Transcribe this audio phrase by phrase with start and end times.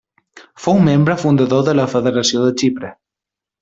[0.63, 2.95] Fou membre fundador de la Federació de Xipre.